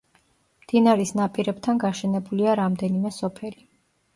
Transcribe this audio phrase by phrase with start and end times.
[0.63, 3.67] მდინარის ნაპირებთან გაშენებულია რამდენიმე სოფელი.